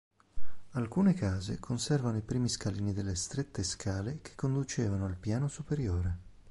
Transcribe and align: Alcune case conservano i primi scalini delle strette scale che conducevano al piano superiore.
Alcune 0.71 1.13
case 1.13 1.59
conservano 1.59 2.17
i 2.17 2.21
primi 2.23 2.49
scalini 2.49 2.91
delle 2.91 3.13
strette 3.13 3.61
scale 3.61 4.17
che 4.23 4.33
conducevano 4.33 5.05
al 5.05 5.15
piano 5.15 5.47
superiore. 5.47 6.17